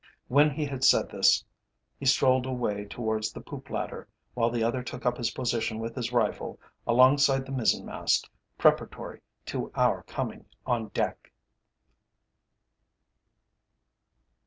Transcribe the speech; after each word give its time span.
_'When 0.29 0.49
he 0.49 0.65
had 0.65 0.83
said 0.83 1.09
this 1.11 1.45
he 1.99 2.07
strolled 2.07 2.47
away 2.47 2.85
towards 2.85 3.31
the 3.31 3.39
poop 3.39 3.69
ladder, 3.69 4.07
while 4.33 4.49
the 4.49 4.63
other 4.63 4.81
took 4.81 5.05
up 5.05 5.15
his 5.15 5.29
position, 5.29 5.77
with 5.77 5.95
his 5.95 6.11
rifle, 6.11 6.59
alongside 6.87 7.45
the 7.45 7.51
mizzen 7.51 7.85
mast, 7.85 8.27
preparatory 8.57 9.21
to 9.45 9.71
our 9.75 10.01
coming 10.07 10.45
on 10.65 10.87
deck." 10.87 11.31